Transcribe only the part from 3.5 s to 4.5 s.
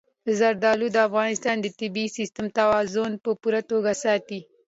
توګه ساتي.